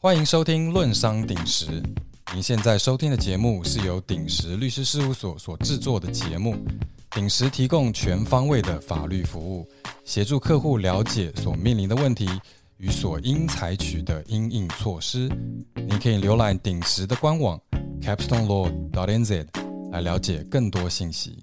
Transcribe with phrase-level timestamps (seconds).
[0.00, 1.82] 欢迎收听《论商鼎石》。
[2.32, 6.54] 您现在收听的节目是由鼎石律师事务所所制作的节目。
[7.10, 9.68] 鼎石提供全方位的法律服务，
[10.04, 12.28] 协助客户了解所面临的问题
[12.76, 15.28] 与所应采取的应应措施。
[15.74, 17.60] 您可以浏览鼎石的官网
[18.00, 19.48] capstonelaw.nz
[19.90, 21.42] 来了解更多信息。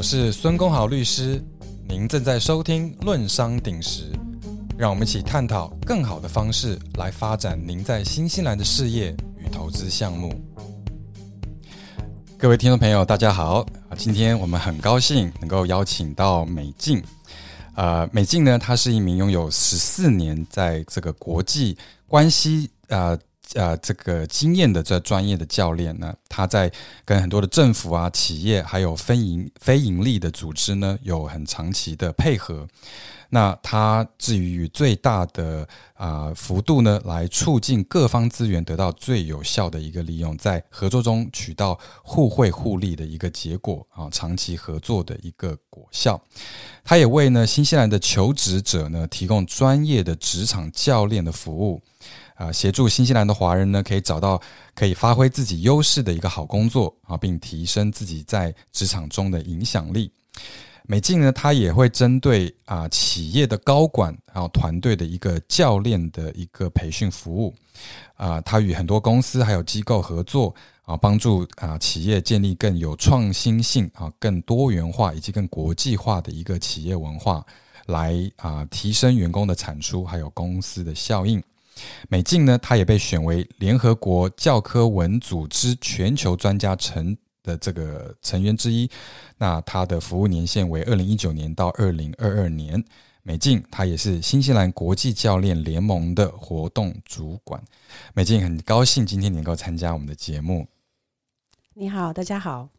[0.00, 1.44] 我是孙公豪律师，
[1.86, 4.10] 您正在收听《论商鼎石》，
[4.78, 10.32] 让我们一起探讨更好的方式来发展您在新西兰的事业与投资项目。
[12.38, 13.56] 各位听众朋友，大家好
[13.90, 13.92] 啊！
[13.94, 17.04] 今天我们很高兴能够邀请到美静。
[17.74, 23.18] 呃，美静呢，她是一名拥有十四年在这个国际关系啊。
[23.54, 26.70] 呃，这个经验的这专业的教练呢，他在
[27.04, 32.66] 跟很多的政府啊、企业还有非营非盈利的组织呢，有很长期的配合。
[33.32, 46.20] 那他至于最大的啊幅度呢，来促进各方资源得到最有效的一个利用，在合作中取到互惠互利的一个结果啊，长期合作的一个果效。
[46.84, 51.80] 他也为呢新西兰的求职者呢提供专业的职场教练的服务。
[52.40, 54.40] 啊，协助新西兰的华人呢，可以找到
[54.74, 60.10] 可以发挥自己优势的一个好工作啊，并提升自己在职场中的影响力。
[60.86, 67.54] 美静呢，他也会针对啊企业的高管还有团队的一个教练的一个培训服务
[68.14, 77.44] 啊，他与很多公司还有机构合作啊，帮助啊企业建立更有创新性啊、更多元化以及更国际化的一个企业文化，
[77.84, 81.40] 来啊提升员工的产出还有公司的效应。
[82.08, 88.90] 美静呢，她也被选为联合国教科文组织全球专家成的这个成员之一。
[89.38, 92.82] 那她的服务年限为二零一九年到二零二二年。
[93.22, 97.62] 美静，她也是新西兰国际教练联盟的活动主管。
[98.14, 100.66] 美静，很高兴今天能够参加我们的节目。
[101.74, 102.70] 你好，大家好。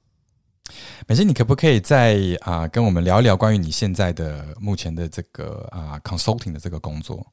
[1.07, 7.25] 美静，你可不可以再啊跟我们聊一聊关于你现在的目前的这个啊 consulting 的这个工作？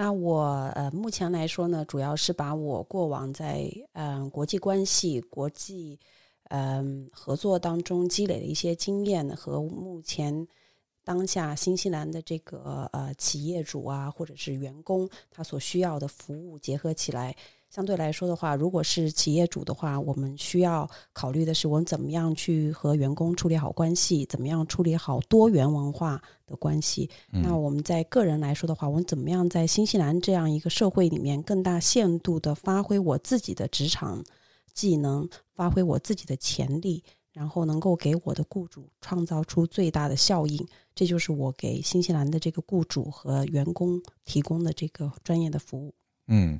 [0.00, 5.98] 那我呃，目前来说呢，主要是把我过往在嗯国际关系、国际
[6.50, 10.46] 嗯合作当中积累的一些经验和目前
[11.02, 17.34] 当下新西兰的这个呃企业主啊，或者是员工他所需要的服务结合起来。
[17.70, 27.08] 相对来说的话，如果是企业主的话，我们需要考虑的是我们怎么样去和员工处理好关系，怎么样处理好多元文化的关系。
[27.30, 34.24] 那我们在个人来说的话，我们怎么样在新西兰这样一个社会里面，更大限度的发挥我自己的职场
[34.72, 40.66] 技能，发挥我自己的潜力，然后能够给我的雇主创造出最大的效应。
[40.94, 45.94] 这就是我给新西兰的这个雇主和员工提供的这个专业的服务。
[46.28, 46.58] 嗯。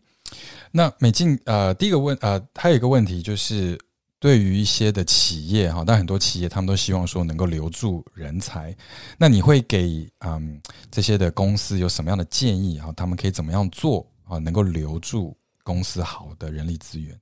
[0.70, 3.78] 那美静，呃，第一个问，呃，还有一个问题就是，
[4.18, 8.76] 对于一些的企业哈，但很多企业他们都希望说能够留住人才，
[9.16, 12.92] 那你会给嗯这些的公司有什么样的建议哈？
[12.96, 17.18] 他们可以怎么样做啊，能够留住公司好的人力资源？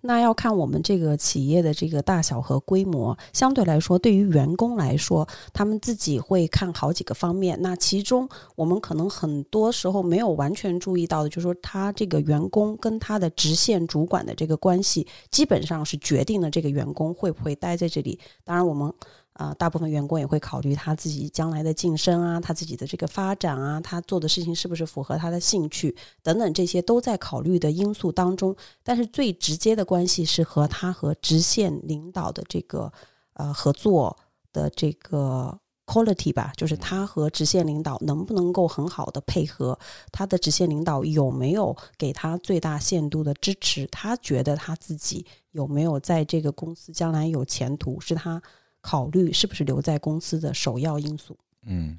[0.00, 3.16] 那要看我们这个企业的这个大小和规模。
[3.32, 7.58] 相对来说，对于员工来说，他们自己会看好几个方面。
[7.60, 18.18] 那其中，我们可能很多时候没有完全注意到的，就是说他这个员工跟他的直线主管的这个关系，基本上是决定了这个员工会不会待在这里。
[18.44, 18.92] 当然，我们。
[19.38, 25.94] 啊，大部分员工也会考虑他自己将来的晋升啊，他自己的这个发展啊，他做的事情是不是符合他的兴趣
[26.24, 28.54] 等等，这些都在考虑的因素当中。
[28.82, 32.92] 但是最直接的关系是和他和直线领导的这个
[33.34, 34.18] 呃合作
[34.52, 35.56] 的这个
[35.86, 39.78] quality 吧，就是他和直线领导能不能够很好的配合，
[40.10, 48.42] 他的直线领导有没有给他最大限度的支持，他觉得他自己有没有在这个公司将来有前途，是他。
[48.80, 51.36] 考虑是不是留在公司的首要因素。
[51.66, 51.98] 嗯，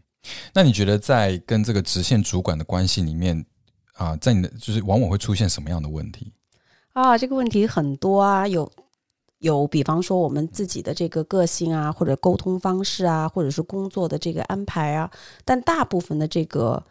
[0.54, 3.46] 那你觉得在跟这个直线主管的关系里面
[3.94, 6.32] 啊，在你的就是往往会出现什么样的问题？
[6.94, 8.72] 啊，这个问题很多啊，有
[9.40, 15.12] 有，比方说我们自己的这个个性啊，或者沟通方式啊，或者是工作的这个安排啊，
[15.46, 16.84] 但大部分的这个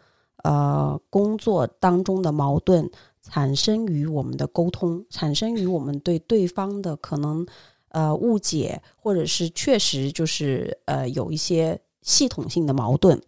[0.43, 2.89] 呃工作当中的矛盾
[3.21, 7.45] 产生于我们的沟通，产生于我们对对方的可能。
[7.89, 13.21] 呃，误解或者是确实就是呃有一些系统性的矛盾。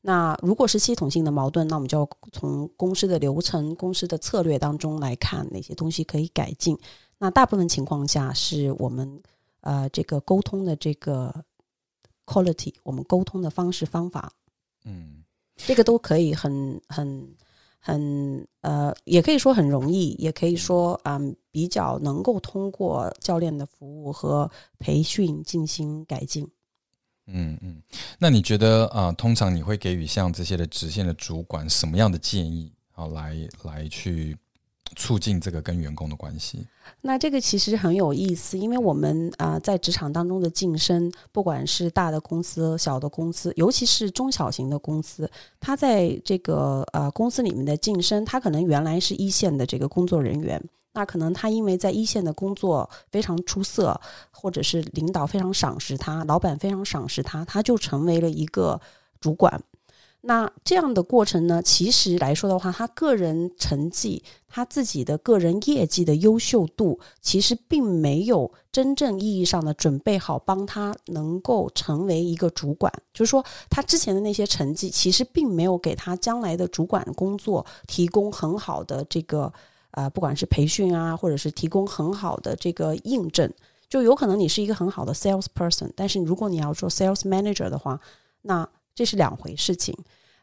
[0.00, 6.76] 那如果是系统性的矛盾，那我们就要从公司的流程、公司的策略当中来看哪些东西可以改进。
[7.18, 9.22] 那大部分情况下是我们
[9.60, 11.44] 呃这个沟通的这个
[12.26, 14.32] quality，我们沟通的方式方法，
[14.84, 15.22] 嗯
[15.54, 17.32] 这个都可以很很
[17.84, 24.48] 很呃，也可以说很容易，也可以说嗯比较能够通过教练的服务和
[24.78, 26.48] 培训进行改进。
[27.26, 27.82] 嗯嗯，
[28.18, 34.36] 那你觉得啊、通常你会给予像这些的直线的主管什么样的建议啊、来来去
[34.96, 36.66] 促进这个跟员工的关系？
[37.00, 45.30] 那这个其实很有意思，因为我们啊、在职场当中的晋升，不管是大的公司、小的公司，尤其是中小型的公司，
[45.60, 50.62] 它在这个呃公司里面的晋升，它可能原来是一线的这个工作人员，
[50.92, 53.98] 那可能他因为在一线的工作非常出色，
[54.30, 58.80] 或者是领导非常赏识他，老板非常赏识他，他就成为了一个
[59.20, 59.62] 主管。
[60.24, 72.92] 那这样的过程呢，其实来说的话，他个人成绩、他自己的个人业绩的优秀度，其实并没有真正意义上的准备好，帮他能够成为一个主管。
[73.12, 79.52] 就是说，他之前的那些成绩，其实并没有给他将来的主管工作提供很好的这个
[79.90, 83.52] 呃，不管是培训啊，或者是提供很好的这个印证。
[83.88, 88.00] 就有可能你是一个很好的 sales person，但是如果你要做 sales manager 的话，
[88.42, 89.96] 那这是两回事情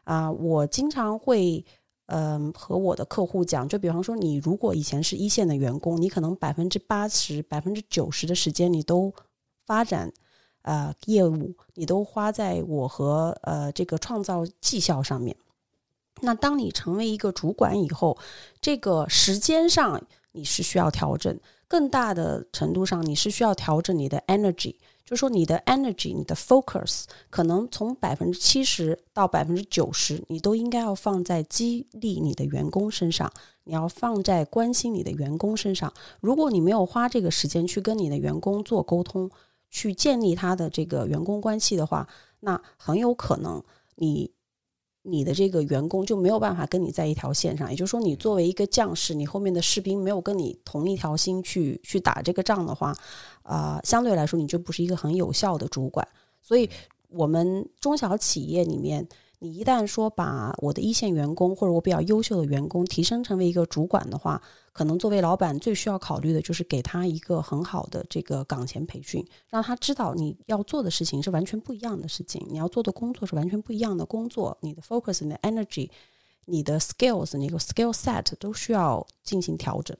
[0.04, 1.64] 啊、我经常会
[2.12, 9.14] 嗯、和我的客户讲，就比方说你如果以前是一线的员工，你可能百分之八十、百分之九十的时间你都
[9.64, 10.12] 发展
[10.62, 15.36] 呃业务，你都花在我和呃这个创造绩效上面。
[16.20, 18.18] 那当你成为一个主管以后，
[18.60, 20.02] 这个时间上
[20.32, 21.38] 你是需要调整，
[21.68, 24.74] 更大的程度上你是需要调整你的 energy，
[25.10, 33.28] 就说你的 energy、你的 focus 可能从百分之七十到百分之九十，你都应该要放在激励你的员工身上，
[33.64, 35.92] 你要放在关心你的员工身上。
[36.20, 39.28] 如果你没有花这个时间去跟你的员工做沟通，
[39.68, 42.06] 去建立他的这个员工关系的话，
[42.38, 43.60] 那很有可能
[43.96, 44.30] 你
[45.02, 47.70] 你的这个员工就没有办法跟你在一条线上。
[47.70, 52.94] 也就是说，你作为一个将士，你后面的士兵没有跟你同一条心去去打这个仗的话，
[53.42, 56.06] 啊、相对来说你就不是一个很有效的主管。
[56.42, 56.68] 所以，
[57.08, 59.06] 我们中小企业里面，
[59.42, 64.40] 你一旦说把我的一线员工或者我比较优秀的员工提升成为一个主管的话，
[64.70, 75.88] 可能作为老板最需要考虑的就是给他一个很好的这个岗前培训，让他知道你要做的事情是完全不一样的事情，你要做的工作是完全不一样的工作，你的 focus、你的 energy、
[76.44, 79.96] 你的 skills、你的 skill set 都需要进行调整。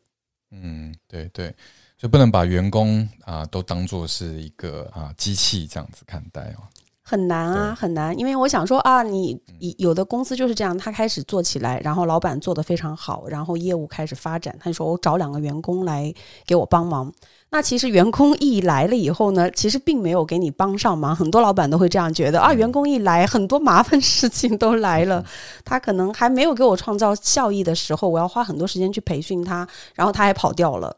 [0.51, 1.55] 嗯，对对，
[1.97, 6.69] 就不能把员工啊、都当做是一个啊、机器这样子看待哦。
[7.11, 9.37] 很难啊，很难，因为我想说啊，你
[9.79, 16.15] 有的公司就是这样，他开始做起来，然后老板做得非常好，然后业务开始发展，他就说我找两个员工来
[16.47, 17.13] 给我帮忙。
[17.51, 25.25] 那其实员工一来了以后呢，其实并没有给你帮上忙，很多老板都会这样觉得啊，员工一来，很多麻烦事情都来了，
[25.67, 29.67] 他可能还没有给我创造效益的时候，我要花很多时间去培训他，
[29.97, 30.97] 然后他还跑掉了，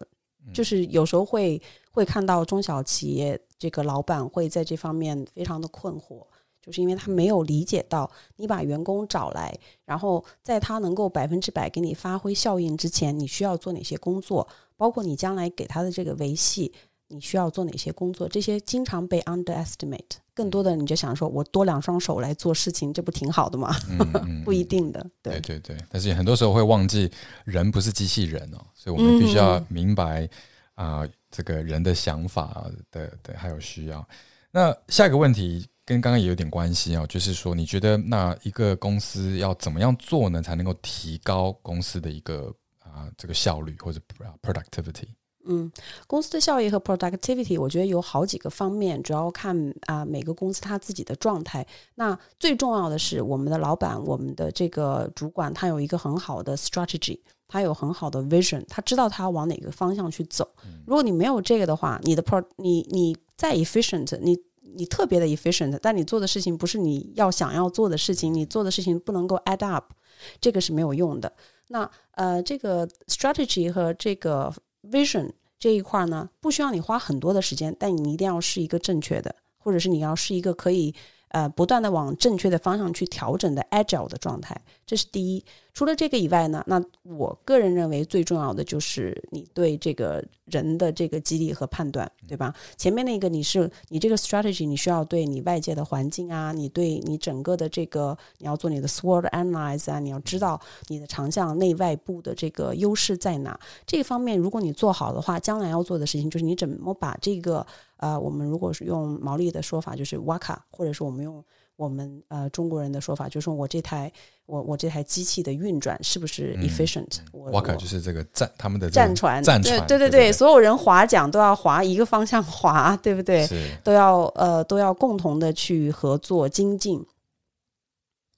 [0.52, 1.58] 就是有时候会
[1.92, 6.26] 会看到中小企业这个老板会在这方面非常的困惑，
[6.60, 16.72] 就是因为他没有理解到你把员工找来，然后在他能够百分之百给你发挥效应之前，你需要做哪些工作，包括你将来给他的这个维系。
[17.08, 18.26] 你需要做哪些工作？
[18.26, 20.00] 这些经常被 underestimate。
[20.32, 23.76] 更多的你就想说，我多两双手来做事情，这不挺好的吗？
[23.90, 27.10] 嗯 嗯，不一定的，对对对对，但是很多时候会忘记
[27.44, 30.26] 人不是机器人哦，所以我们必须要明白
[30.74, 34.06] 啊、这个人的想法的的还有需要。
[34.52, 43.98] 那下一个问题跟刚刚也有点关系哦，就是说你觉得那一个公司要怎么样做呢，才能够提高公司的一个啊、这个效率或者
[44.42, 45.08] productivity？
[45.44, 45.72] 嗯，
[46.06, 51.66] 公司的效益和 productivity，我觉得有好几个方面，主要看啊、每个公司它自己的状态。
[51.96, 57.18] 那最重要的是，我们的老板、我们的这个主管，他有一个很好的 strategy，
[57.52, 60.48] 他有很好的 vision，他知道他要往哪个方向去走。
[60.86, 64.38] 如果你没有这个的话，你的 pro，你你再 efficient，你
[64.74, 69.92] 你特别的 efficient，但你做的事情不是你要想要做的事情，你做的事情不能够 add up，
[70.40, 71.30] 这个是没有用的。
[71.68, 74.50] 那呃，这个 strategy 和这个
[74.90, 80.94] vision 这一块呢，不需要你花很多的时间，但你一定要是一个正确的，或者是你要是一个可以
[81.28, 85.44] 呃不断的往正确的方向去调整的 agile 的状态，这是第一。
[85.74, 92.54] 除了这个以外呢，那我个人认为最重要的就是你对这个人的这个激励和判断，对吧？
[92.76, 103.58] 前面那个你是你这个 strategy，你需要对你外界的环境啊，你对你整个的这个你要做你的 SWOT analyze 啊，你要知道你的长项内外部的这个优势在哪。
[103.86, 111.42] 这方面如果你做好的话，将来要做的事情就是你怎么把这个呃，我们如果是用毛利的说法，就是 waka，或者是我们用。
[111.76, 114.12] 我们呃中国人的说法就是说我这台
[114.46, 117.18] 我我这台机器的运转是不是 efficient？
[117.32, 123.48] 瓦卡就是这个战他们的战船，战船对对对，所有人划桨都要划一个方向划，对不对？
[123.82, 127.04] 都要呃都要共同的去合作精进。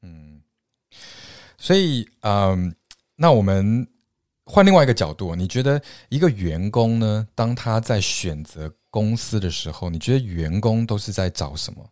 [0.02, 0.40] 嗯，
[1.58, 2.74] 所以嗯，
[3.16, 3.86] 那我们
[4.44, 11.84] 换另外一个角度，你觉得一个员工呢，当他在选择公司的时候，你觉得员工都是在找什么？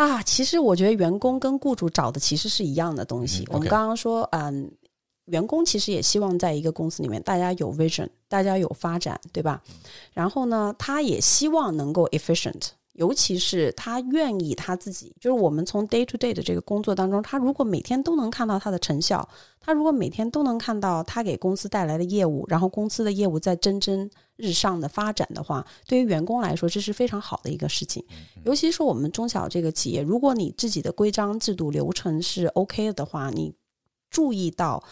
[0.00, 3.46] 啊，其实我觉得员工跟雇主找的其实是一样的东西。
[3.50, 4.70] 我们刚刚说，嗯，
[5.26, 9.62] 员工其实也希望在一个公司里面，大家有 vision，大家有发展，对吧？
[10.14, 12.68] 然后呢，他也希望能够 efficient，
[13.00, 19.28] 尤其是他愿意他自己，就是我们从 day to day 的这个工作当中，他如果每天都能看到他的成效，
[19.58, 24.08] 他如果每天都能看到他给公司带来的业务，然后公司的业务在蒸蒸。
[24.42, 28.02] 日上的发展的话，对于员工来说，这是非常好的一个事情。
[28.42, 33.52] 尤其是我们中小这个企业，如果你自己的规章制度流程是 OK 的话，你
[34.08, 34.82] 注意到，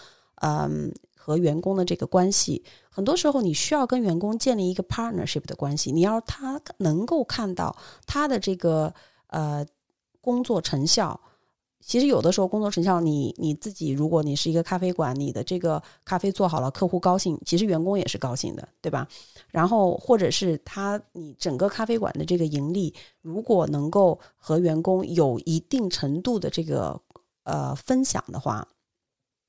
[0.43, 0.93] 嗯，
[1.29, 5.93] 和员工的这个关系，很多时候你需要跟员工建立一个 partnership 的关系。
[5.93, 8.95] 你要他能够看到他的这个
[9.27, 9.63] 呃
[10.23, 11.21] 工作成效。
[11.81, 19.07] 其实有的时候工作成效，你你自己，如果你是一个咖啡馆，你的这个咖啡做好了，客户高兴，其实员工也是高兴的，对吧？
[19.51, 26.99] 然后或者是他，你整个咖啡馆的这个盈利，如果能够和员工有一定程度的这个
[27.45, 28.67] 呃分享的话，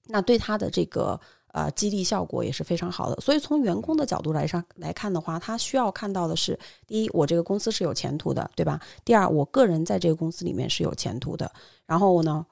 [0.08, 1.18] 那对他的这个。
[1.52, 3.20] 呃，激励效果也是非常好的。
[3.22, 8.80] 所以从员工的角度来上来看的话，他需要看到的是：第一，我这个公司是有前途的，对吧？
[9.04, 11.52] 第二，我个人在这个公司里面是有前途的。
[11.86, 12.46] 然后呢，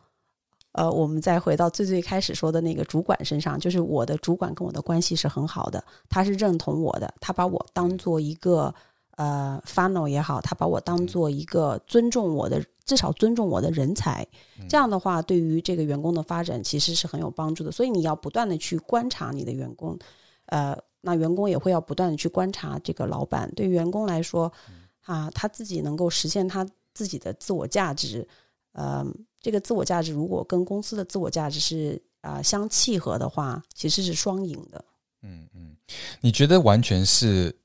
[0.71, 8.73] 呃，我们再回到最最开始说的那个主管身上，就是我的主管跟我的关系是很好的，他是认同我的，他把我当做一个。
[9.17, 14.25] 呃，funnel 也好，他把我当做一个尊重我的，至少尊重我的人才，
[14.69, 17.71] 这样的话，对于这个员工的发展其实是很有帮助的。
[17.71, 19.97] 所以你要不断的去观察你的员工，
[20.45, 23.51] 呃，那员工也会要不断的去观察这个老板。
[23.55, 24.53] 对于员工来说，
[25.01, 28.27] 啊，他自己能够实现他自己的自我价值，
[28.73, 29.03] 呃，
[29.41, 34.85] 这个自我价值如果跟公司的自我价值是啊相契合的话，其实是双赢的。
[35.23, 35.75] 嗯嗯，
[36.21, 37.57] 你觉得完全是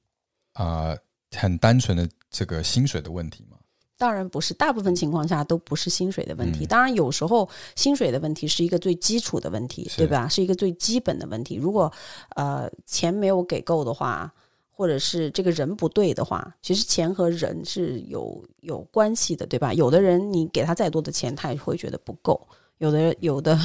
[0.55, 0.97] 啊？
[1.37, 3.57] 很单纯的这个薪水的问题吗？
[3.99, 6.67] 当然不是，大部分情况下都不是薪水的问题。
[6.67, 10.27] 当然，有时候薪水的问题是一个最基础的问题，对吧？
[10.29, 11.55] 是一个最基本的问题。
[11.55, 11.93] 如果
[12.35, 14.33] 呃钱没有给够的话，
[14.73, 19.73] 或者是这个人不对的话，其实钱和人是有有关系的，对吧？
[19.73, 22.49] 有的人你给他再多的钱，他也会觉得不够。
[22.83, 23.57] 有的有的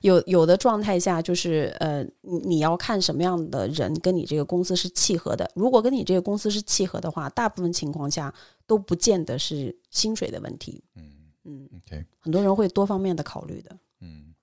[0.00, 5.48] 有有的状态下，就是呃，你你要看什么样的人跟你这个公司是契合的。
[5.54, 8.32] 如果跟你这个公司是契合的话，大部分情况下
[8.66, 10.82] 都不见得是薪水的问题。
[10.96, 11.04] 嗯
[11.44, 13.76] 嗯，OK，很多人会多方面的考虑的。
[14.00, 14.34] 嗯，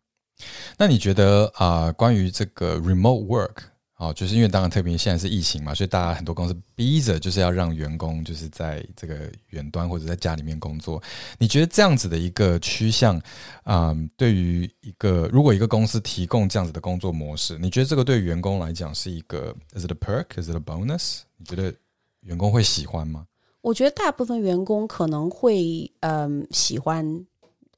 [0.77, 3.55] 那你觉得啊，关于这个 remote work？
[3.97, 11.01] 哦，就是因为当然特别现在是疫情嘛，所以大家很多公司逼着就是要让员工就是在这个远端或者在家里面工作。
[11.37, 13.21] 你觉得这样子的一个趋向，
[13.63, 21.21] 嗯，对于一个如果一个公司提供这样子的工作模式，你觉得这个对员工来讲是一个 is it a perk is it a bonus？
[21.37, 21.73] 你觉得
[22.19, 23.25] 员工会喜欢吗？
[23.61, 27.25] 我觉得大部分员工可能会嗯喜欢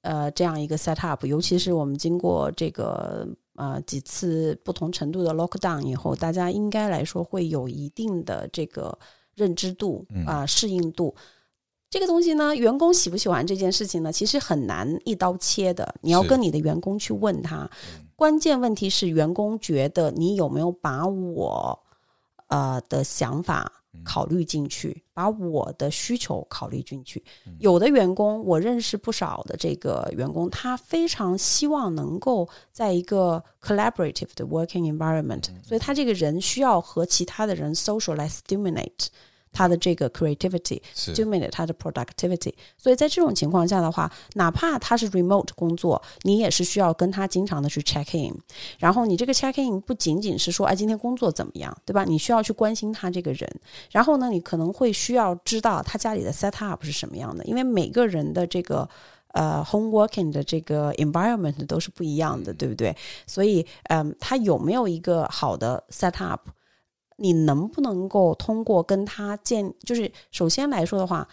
[0.01, 3.27] 呃这样一个 set up，尤其是我们经过这个。
[3.57, 8.97] 呃，几次不同程度的 lockdown 以后，大家应该来说会有一定的这个
[9.33, 11.13] 认知度啊，适应度。
[11.89, 14.11] 这个东西呢，员工喜不喜欢这件事情呢？
[14.11, 15.95] 其实很难一刀切的。
[16.01, 17.67] 你要跟你的员工去问他，
[18.15, 21.79] 关键问题是员工觉得你有没有把我
[22.49, 23.76] 呃的想法。
[24.03, 27.23] 考虑进去，把我的需求考虑进去。
[27.59, 39.07] 有的员工，我认识不少的这个员工，他非常希望能够在一个 collaborative 的 working environment，所以他这个人需要和其他的人 social 来 stimulate。
[39.51, 48.35] 他的这个 creativity，stimulate 他的 productivity，所以在这种情况下的话，哪怕他是 remote 工作，你也是需要跟他经常的去 check in。
[48.77, 52.03] 然后你这个 check in 不仅仅是说，哎，今天工作怎么样，对吧？
[52.03, 53.49] 你需要去关心他这个人。
[53.91, 58.87] 然后呢，你可能会需要知道他家里的 set up 是什么样的，因为每个人的这个
[59.33, 62.95] 呃，home working 的这个 environment 都是不一样的，对不对？
[63.25, 66.49] 所以，嗯，他有没有一个好的 set up？
[67.17, 71.27] 你能不能够通过跟他建，就是首先来说的话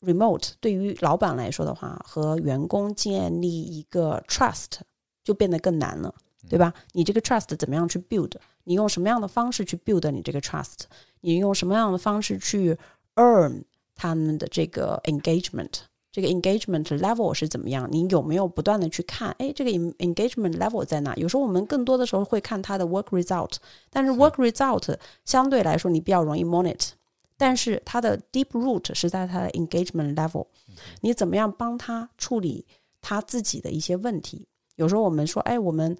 [0.00, 4.78] ，remote 对于老板来说的话，和员工建立一个 trust
[5.24, 6.14] 就变得更难了，
[6.48, 6.72] 对吧？
[6.92, 8.32] 你这个 trust 怎么样去 build？
[8.64, 10.80] 你用什么样的方式去 build 你这个 trust？
[11.22, 12.78] 你用什么样的方式去
[13.16, 13.64] earn
[13.96, 15.87] 他们的这个 engagement？
[16.10, 17.86] 这个 engagement level 是怎么样？
[17.92, 19.30] 你有没有不断的去看？
[19.38, 21.14] 哎，这个 engagement level 在哪？
[21.16, 23.56] 有时候我们更多的时候会看它的 work result，
[23.90, 26.90] 但是 work result 相对来说你比较容易 monitor，
[27.36, 30.46] 但是它的 deep root 是在它的 engagement level。
[31.02, 32.64] 你怎么样帮他处理
[33.02, 34.46] 他自己的一些问题？
[34.76, 35.96] 有时候我们说，哎，我们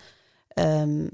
[0.54, 1.10] 嗯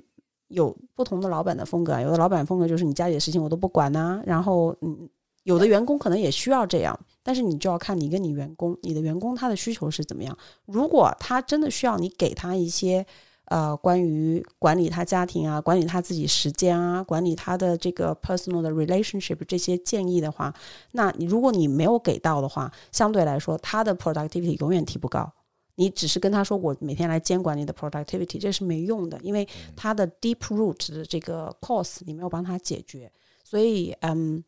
[0.48, 5.08] 有不同的老板的风格，有的老板风格就是你家里的事情我都不管呐，然后嗯。
[5.44, 10.36] 有的员工可能也需要这样，但是你就要看你跟你员工，你的员工他的需求是怎么样。
[10.66, 13.04] 如果他真的需要你给他一些
[13.46, 20.54] 呃关于管理他家庭啊、管理他自己时间啊、管理他的这个 personal 的 relationship 这些建议的话，
[20.92, 25.32] 那你如果你没有给到的话，相对来说他的 productivity 永远提不高。
[25.76, 33.10] 你只是跟他说我每天来监管你的 productivity，这是没用的，因为他的 deep root 的这个 cause 你没有帮他解决，
[33.42, 34.44] 所以嗯。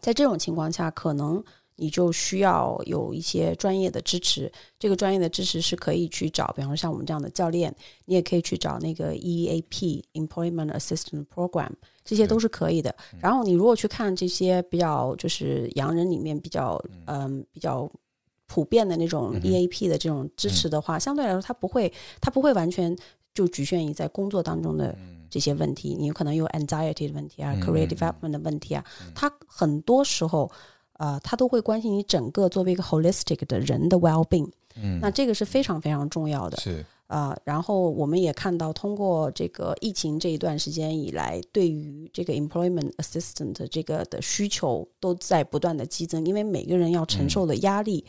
[0.00, 1.42] 在这种情况下，可能
[1.78, 4.52] 你就需要有一些专业的支持。
[4.78, 11.70] 这个专业的支持是可以去找，比方说像我们这样的教练，你也可以去找那个 EAP（Employment Assistance Program），
[12.04, 12.94] 这些都是可以的。
[13.20, 17.90] 然后你如果去看这些比较就是洋人里面比较嗯比较
[18.46, 22.96] 普遍的那种 EAP 的这种支持的话，相对来说它不会它不会完全
[23.32, 24.94] 就局限于在工作当中的。
[25.30, 28.82] 这些问题，你有可能有 anxiety 的问题啊，career development 的问题啊，
[29.14, 30.50] 它很多时候，
[30.98, 34.50] 呃，他都会关心你整个作为一个 holistic 的人的 well being。
[34.76, 36.58] 嗯，那这个是非常非常重要的。
[36.58, 36.84] 是。
[37.08, 48.04] 啊，然后我们也看到，通过这个疫情这一段时间以来，对于这个 employment assistant 这个的需求都在不断的激增，因为每个人要承受的压力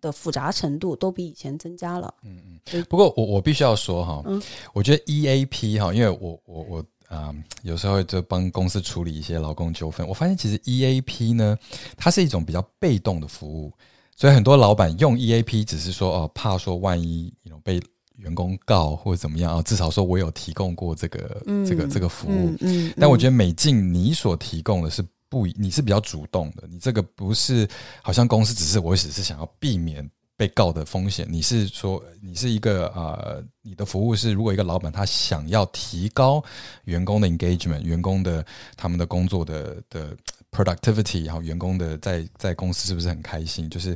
[0.00, 2.14] 的复杂程度都比以前增加了。
[2.24, 2.82] 嗯嗯。
[2.88, 4.40] 不过我我必须要说哈，嗯
[4.72, 11.56] 我觉得 EAP 哈，因为我我我啊，有时候就帮公司处理一些劳工纠纷，我发现其实 EAP 呢，
[11.96, 13.72] 它是一种比较被动的服务，
[14.14, 17.80] 所以很多老板用 EAP 只是说哦，怕说万一有被
[18.16, 19.62] 员工告或者怎么样啊？
[19.62, 22.54] 至少说我有提供过这个这个这个服务。
[22.60, 26.64] 嗯，但我觉得美静你所提供的是不，你是比较主动的。
[26.68, 27.66] 你这个不是
[28.02, 31.26] 好像公司只是我只是想要避免被告的风险。
[31.28, 36.42] 你是说你是一个呃，你的服务是如果一个老板他想要提高
[36.84, 38.42] 员工的 engagement，员工的
[38.74, 40.16] 他们的工作的的
[40.50, 43.68] productivity，然后员工的在在公司是不是很开心？
[43.68, 43.94] 就是。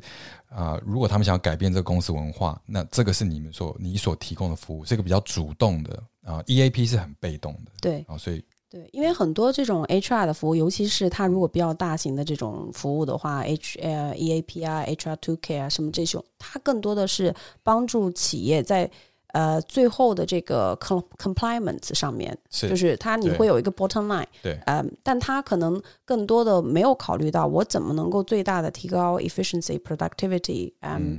[0.54, 6.42] 啊，如果他们想要改变这个公司文化，那这个是你们所你所提供的服务，是一个比较主动的啊。
[6.42, 18.90] EAP 是很被动的，对啊，所以对，因为很多这种 HR 的服务，尤其是它如果比较大型的这种服务的话，H 呃 EAP 啊，HR Two K 啊，什么这种，它更多的是帮助企业在。
[19.34, 22.36] 呃，最后的这个 compliance 上面，
[22.68, 31.18] 就是它你会有一个 bottom line，对，呃，但它可能更多的没有考虑到我怎么能够最大的提高 efficiency productivity，嗯，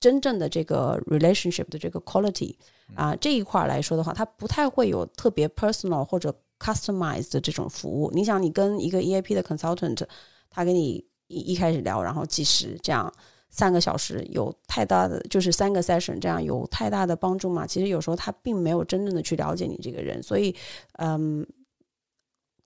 [0.00, 2.54] 真正的这个 relationship 的这个 quality
[2.94, 8.10] 啊这一块来说的话，它不太会有特别 personal 或者 customized 的这种服务。
[8.12, 10.06] 你想，你跟一个 EAP 的 consultant，
[10.48, 13.12] 他跟你一一开始聊，然后计时这样。
[13.52, 17.66] 三个小时有太大的，就是三个 session 这样有太大的帮助吗？
[17.66, 20.54] 其实有时候他并没有真正的去了解你这个人，所以，
[20.98, 21.44] 嗯，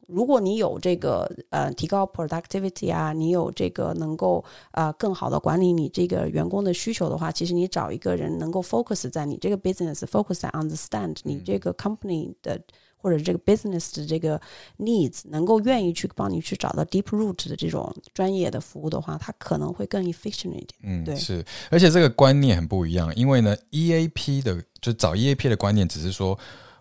[0.06, 12.60] 如果你有这个呃提高 productivity 啊，你有这个能够呃更好的管理你这个员工的需求的话，其实你找一个人能够 focus 在你这个 business，focus 在 understand 你这个 company 的。
[13.04, 14.40] 或者这个 business 的这个
[14.78, 20.68] needs 能够愿意去帮你去找到 deep root 的这种专业的服务的话，它可能会更 efficient 一点。
[20.82, 26.38] 嗯，对，是，而且这个观念很不一样，因为呢，EAP 的就找 EAP 的观念只是说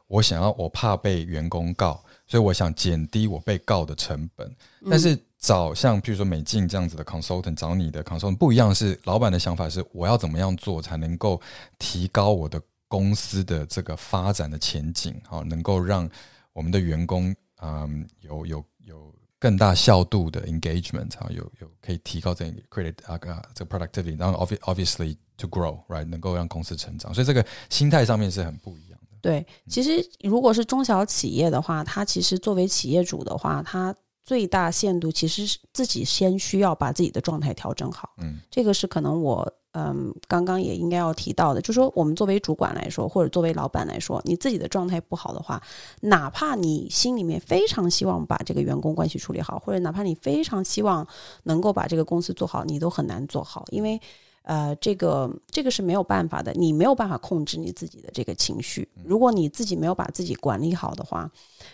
[0.07, 4.49] 我想要我怕被员工告，所以我想减低我被告的成本。
[4.89, 11.41] 但是找像譬如说美静这样子的 consultant 找你的 consultant 不一样，是老板的想法是我要怎么样做才能够
[11.77, 12.61] 提高我的。
[12.93, 16.07] 公司的这个发展的前景，好，能够让
[16.53, 29.17] 我们的员工，嗯，有有有更大效度的 engagement，啊，有有可以提高这 credit 啊个这个 productivity，然后 obviously to grow，right，能够让公司成长，所以这个心态上面是很不一样的。
[29.23, 38.13] 对，其实如果是中小企业的话，它其实作为企业主的话，它最大限度其实是自己先需要把自己的状态调整好。
[38.19, 39.51] 嗯，这个是可能我。
[39.75, 45.59] 嗯，刚刚也应该要提到的，就是说我们作为主管来说，或者作为老板来说，你自己的状态不好的话，
[46.01, 51.07] 哪怕你心里面非常希望把这个员工关系处理好，或者哪怕你非常希望
[51.43, 53.99] 能够把这个公司做好，你都很难做好，因为
[54.43, 58.87] 呃，这个这个是没有办法的，你没有办法控制你自己的这个情绪。
[59.03, 61.31] 如果你自己没有把自己管理好的话，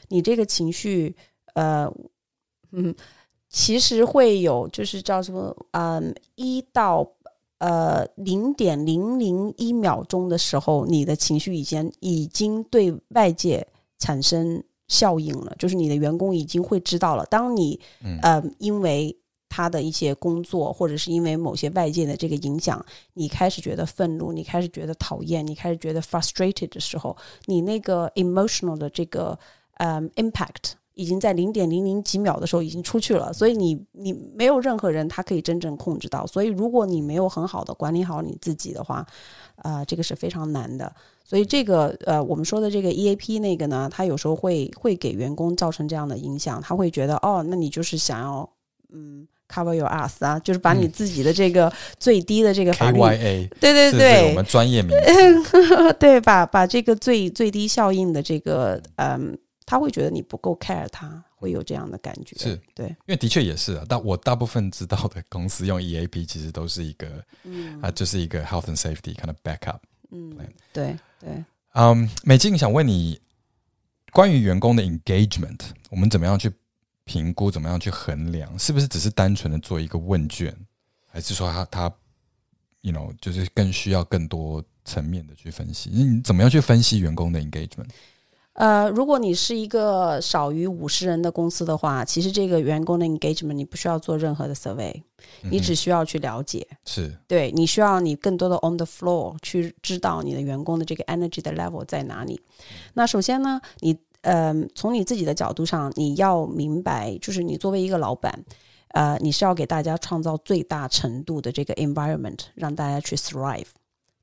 [0.07, 1.13] 你这个情绪，
[1.53, 1.91] 呃，
[2.71, 2.95] 嗯。
[3.51, 7.03] 其实会有，就是叫什么，嗯，一到
[7.59, 13.65] 呃零点零零一秒钟的时候，你的情绪已经已经对外界
[13.97, 17.25] 产生效应了，就是你的员工已经会知道了。
[17.27, 17.79] 当你
[18.21, 19.15] 呃因为
[19.47, 29.37] 他的一些工作，或者是因为某些外界的这个影响，你开始觉得愤怒，你开始觉得讨厌，你开始觉得 frustrated 的时候，你那个 emotional 的这个
[29.77, 30.78] 嗯 impact。
[30.99, 36.27] 已经在零点零零几秒的时候已经出去了，所以你你没有任何人他可以真正控制到。
[36.27, 39.07] 所以如果你没有很好的管理好你自己的话，
[39.63, 40.93] 呃，这个是非常难的。
[41.23, 48.49] 所以这个呃，我们说的这个 EAP 那个呢，他有时候会会给员工造成这样的影响，他会觉得哦，那你就是想要
[48.91, 52.99] 嗯 cover your ass 啊，就是把你自己的这个最低的这个法律
[53.61, 54.91] 对对对，我们专业名
[55.45, 59.37] 词 对，把把这个最最低效应的这个嗯。
[59.69, 62.35] 他会觉得你不够 care，他会有这样的感觉。
[62.39, 63.85] 是对，因为的确也是啊。
[63.87, 67.23] 但我大部分知道的公司用 EAP，其实都是一个，
[67.79, 69.77] 啊，就是一个 health and safety kind of backup。
[70.09, 70.35] 嗯，
[70.73, 71.45] 对对。
[71.73, 73.21] 嗯，美静想问你，
[74.11, 75.59] 关于员工的 engagement，
[75.91, 76.51] 我们怎么样去
[77.03, 77.51] 评估？
[77.51, 78.57] 怎么样去衡量？
[78.57, 80.51] 是不是只是单纯的做一个问卷，
[81.11, 81.93] 还是说他他
[82.81, 85.91] ，you know，就是更需要更多层面的去分析？
[85.91, 87.89] 你怎么样去分析员工的 engagement？
[88.59, 95.01] 呃，如果你是一个少于五十人的公司的话，其实这个员工的 engagement 你不需要做任何的 survey，
[95.49, 96.67] 你只需要去了解。
[96.83, 102.41] 是，对你需要你更多的 on the floor 去知道你的员工的这个 energy 的 level 在哪里。
[102.95, 108.43] 那首先呢，你呃从你自己的角度上，你要明白，就是你作为一个老板，
[108.89, 113.67] 呃，你是要给大家创造最大程度的这个 environment，让大家去 thrive，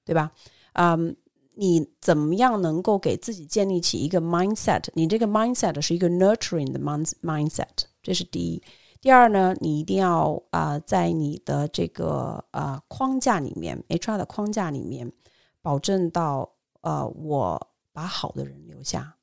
[0.04, 0.30] 对吧？
[0.74, 1.16] 嗯。
[1.58, 4.84] 你怎么样能够给自己建立起一个 mindset？
[4.92, 8.62] 你这个 mindset 是一个 nurturing 的 mind mindset，这是第一。
[9.00, 15.10] 第二呢，你一定要啊，在你的这个啊框架里面，HR 的框架里面，
[15.62, 16.50] 保证到
[16.82, 19.16] 呃，我把好的人留下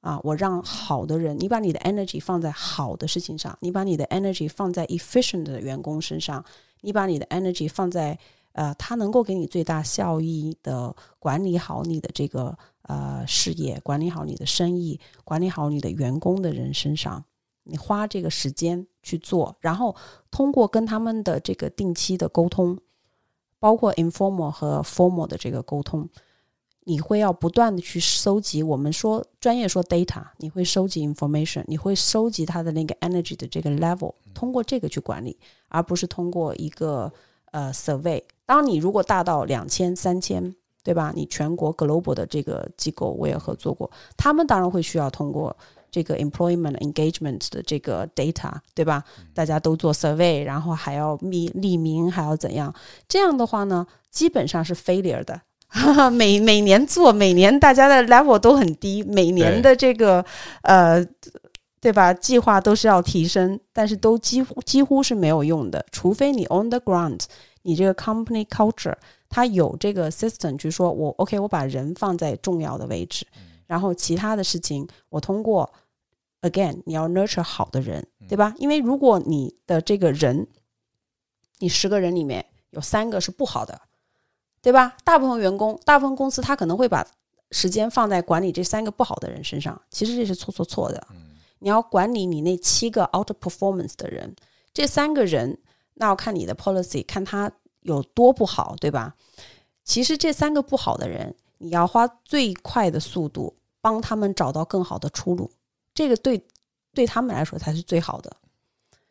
[0.00, 6.44] 啊，我让好的人，你把你的 energy 放在好的事情上，你把你的 energy 放在 efficient 的员工身上，
[6.82, 8.16] 你把你的 energy 放在。
[8.54, 17.24] 呃，他能够给你最大效益的管理好你的这个呃事业，管理好你的生意，管理好你的员工的人身上，
[17.64, 19.96] 你花这个时间去做，然后
[20.30, 22.78] 通过跟他们的这个定期的沟通，
[23.58, 26.08] 包括 informal 和 formal 的这个沟通，
[26.84, 35.36] 你会要不断的去收集，我们说专业说 data，你会收集 information，你会收集他的那个 energy 的这个 level，通过这个去管理，
[35.66, 37.12] 而不是通过一个
[37.50, 38.22] 呃 survey。
[38.46, 41.12] 当你如果大到两千、三千，对吧？
[41.14, 45.56] 你全国 global 的这个机构我也合作过，他们当然会需要通过
[45.90, 49.02] 这个 employment engagement 的这个 data，对吧？
[49.32, 52.74] 大家都做 survey，然后还要密匿名，还要怎样？
[53.08, 55.40] 这样的话呢，基本上是 failure 的。
[56.12, 60.24] 每每年做，每年大家的 level 都很低，每年的这个
[60.62, 61.04] 呃，
[61.80, 62.12] 对吧？
[62.14, 67.22] 计划都是要提升，但是都几乎几乎是没有用的，除非你 on the ground。
[67.66, 68.94] 你这个 company culture，
[69.30, 73.26] 它有这个 system，就是说我 OK，我把人放在重要的位置，
[73.66, 75.72] 然后其他的事情我通过
[76.42, 78.54] again，你要 nurture 好的人，对吧？
[78.58, 80.46] 因为如果你的这个人，
[81.58, 83.80] 你十个人里面有三个是不好的，
[84.60, 84.98] 对吧？
[85.02, 87.06] 大部分员工，大部分公司他可能会把
[87.50, 91.06] 时间放在管理这三个不好的人身上，其实这是错错错的。
[91.60, 94.36] 你要管理你那七个 out performance 的人，
[94.74, 95.58] 这三个人。
[95.94, 99.14] 那要看你的 policy，看他有多不好，对吧？
[99.84, 105.50] 其实这三个不好的人，你要花最快的速度帮他们找到更好的出路，
[105.94, 106.42] 这个对
[106.92, 108.34] 对他们来说才是最好的。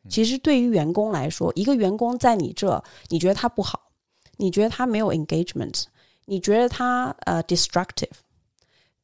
[0.09, 3.91] 其实对于员工来说，一个员工在你这，你觉得他不好，
[4.37, 5.83] 你觉得他没有 engagement，
[6.25, 8.11] 你觉得他呃 destructive，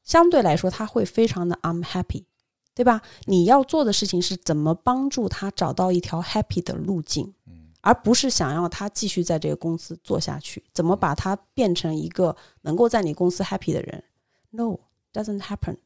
[0.03, 2.25] 相对来说他会非常的 unhappy，
[2.73, 3.01] 对吧？
[3.25, 7.33] 你要做的事情是怎么帮助他找到一条 happy 的路径。
[7.81, 14.03] 而不是想要他继续在这个公司做下去，怎么把他变成一个能够在你公司 happy 的人
[14.51, 15.77] ？No，doesn't happen。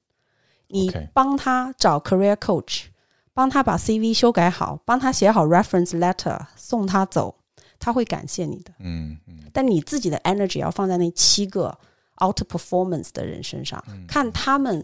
[0.67, 2.85] 你帮他找 career coach，
[3.33, 7.35] 帮他把 CV 修改好，帮他写好 reference letter，送他走，
[7.77, 8.73] 他会感谢你的。
[8.79, 9.39] 嗯嗯。
[9.53, 11.77] 但你自己的 energy 要放在那七个
[12.23, 14.83] out performance 的人身上，看他们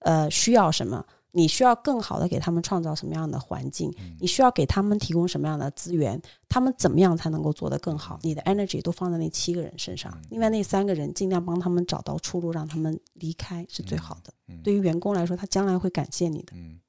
[0.00, 1.04] 呃需要什么。
[1.38, 3.94] 你需要更好的给他们创造什么样的环境？
[4.18, 6.20] 你需要给他们提供什么样的资源？
[6.48, 8.18] 他们怎么样才能够做得更好？
[8.22, 14.32] 你的 energy 都放在那七个人身上，另外那三个人尽量帮他们找到出路，让他们离开是最好的。
[14.64, 16.54] 对于员工来说，他将来会感谢你的。
[16.56, 16.80] 嗯，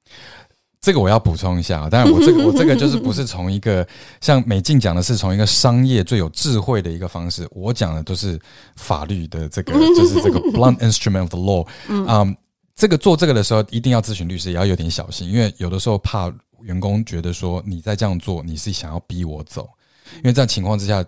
[0.80, 3.86] 这个我要补充一下啊，当然我这个我这个就是不是从一个
[4.20, 8.36] 像美静讲的是从一个商业最有智慧的一个方式，我讲的都是
[8.74, 11.68] 法律的这个就是这个 blunt instrument of the law。
[11.88, 12.36] 嗯。
[12.80, 19.68] 这个做这个的时候，一定要咨询律师，也要有点小心，因为有的时候怕员工觉得说你在这样做，你是想要逼我走，
[20.16, 21.04] 因为这样情况之下。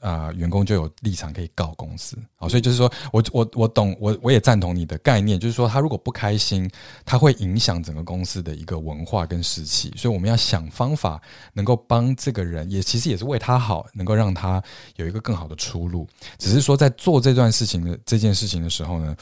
[0.00, 6.70] 啊，员工就有立场可以告公司，好，所以就是说我我我懂，我我也赞同你的概念，就是说他如果不开心，
[7.04, 11.20] 他会影响整个公司的一个文化跟士气，所以我们要想方法
[11.52, 14.62] 能够帮这个人，也其实也是为他好，能够让他
[14.94, 16.06] 有一个更好的出路。
[16.38, 19.16] 只是说在做这段事情的这件事情的时候呢，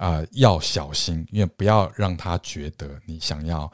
[0.00, 3.70] 啊，要小心，因为不要让他觉得你想要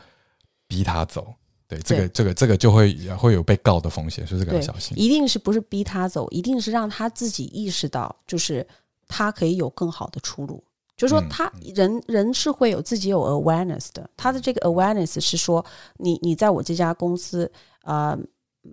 [0.67, 1.33] 逼他走。
[1.69, 4.99] 对，这个这个这个就会会有被告的风险，所以这个要小心。
[4.99, 8.67] 一定是不是逼他走，一定是让他自己意识到，就是
[9.07, 10.61] 他可以有更好的出路。
[10.97, 15.65] 就是说，他人人是会有自己有 awareness 的，他的这个 awareness 是说，
[15.99, 17.49] 你你在我这家公司
[17.83, 18.19] 啊，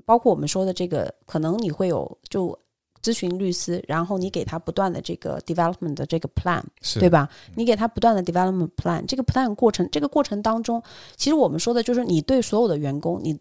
[0.05, 2.57] 包括我们说的这个，可能你会有就。
[3.03, 6.63] 咨询律师，然后你给他不断的这个 development 的这个 plan，
[6.99, 7.29] 对吧？
[7.55, 10.81] 你给他不断的 development plan，这个 plan 过程，这个过程当中，
[11.17, 13.37] 其实我们说的就是你对所有的员工，你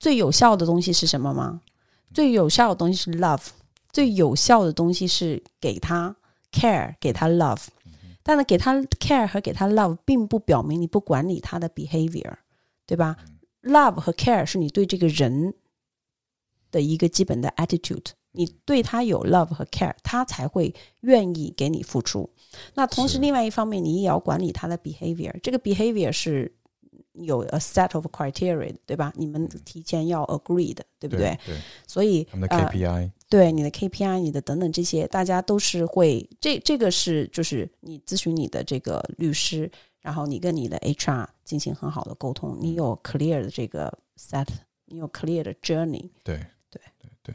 [0.00, 1.60] 最有效的东西是什么吗？
[2.14, 3.48] 最有效的东西是 love，
[3.92, 6.16] 最有效的东西是给他
[6.50, 7.66] care，给他 love。
[8.22, 12.34] 但是给他 care 和给他 love，并不表明你不管理他的 behavior，
[12.86, 13.16] 对吧
[13.62, 15.54] ？love 和 care 是你对这个人
[16.70, 18.10] 的一个基本的 attitude。
[18.38, 22.30] 你对他有 love 和 care，他才会愿意给你付出。
[22.74, 25.36] 那同时，另外一方面，你也要管理他的 behavior。
[25.42, 26.54] 这个 behavior 是
[27.14, 29.12] 有 a set of criteria，对吧？
[29.16, 31.36] 你们提前要 agree 的，对不对？
[31.44, 31.56] 对。
[31.88, 39.68] 所以，他们的 KPI，对你的 KPI，你的等等这些，大家都是会这这个是就是你咨询你的这个律师，
[40.00, 44.46] 然后你跟你的 HR 进行很好的沟通，你有 clear 的这个 set，
[44.84, 46.08] 你有 clear 的 journey。
[46.22, 46.36] 对
[46.70, 46.80] 对
[47.24, 47.34] 对。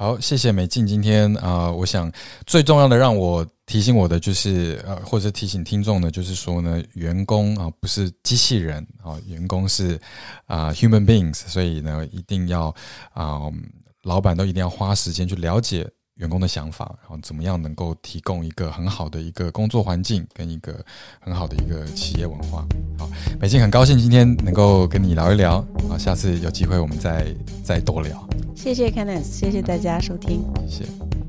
[0.00, 0.86] 好，谢谢美静。
[0.86, 2.10] 今天啊，我想
[2.46, 10.00] 最重要的让我提醒我的就是，呃，或者提醒听众的，就是说呢，员工啊不是机器人啊，员工是
[10.46, 12.74] 啊 human beings，所以呢，一定要
[13.12, 13.42] 啊，
[14.04, 15.86] 老板都一定要花时间去了解。
[16.20, 20.84] 员工的想法，然后怎么样能够提供一个很好的一个工作环境，跟一个
[21.18, 22.64] 很好的一个企业文化。
[22.98, 23.08] 好，
[23.40, 25.56] 美静很高兴今天能够跟你聊一聊，
[25.90, 28.28] 啊，下次有机会我们再再多聊。
[28.54, 31.19] 谢谢 Kenneth，谢谢大家收听，谢谢。